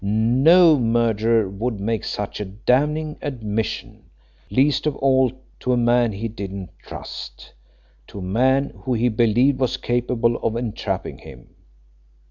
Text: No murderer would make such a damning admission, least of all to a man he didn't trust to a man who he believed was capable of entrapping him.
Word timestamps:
No 0.03 0.79
murderer 0.79 1.47
would 1.47 1.79
make 1.79 2.03
such 2.05 2.39
a 2.39 2.45
damning 2.45 3.17
admission, 3.21 4.05
least 4.49 4.87
of 4.87 4.95
all 4.95 5.31
to 5.59 5.73
a 5.73 5.77
man 5.77 6.11
he 6.11 6.27
didn't 6.27 6.71
trust 6.79 7.53
to 8.07 8.17
a 8.17 8.21
man 8.23 8.71
who 8.79 8.95
he 8.95 9.09
believed 9.09 9.59
was 9.59 9.77
capable 9.77 10.37
of 10.37 10.55
entrapping 10.57 11.19
him. 11.19 11.49